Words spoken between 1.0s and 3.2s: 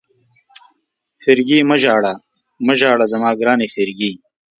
فرګي مه ژاړه، مه ژاړه